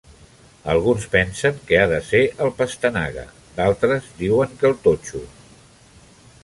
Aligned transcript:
Alguns 0.71 1.03
pensen 1.15 1.59
que 1.67 1.77
ha 1.81 1.83
de 1.91 1.99
ser 2.07 2.21
el 2.47 2.51
Pastenaga, 2.63 3.27
d"altres 3.59 4.09
diuen 4.25 4.59
que 4.63 4.69
el 4.73 4.77
Totxo. 4.89 5.25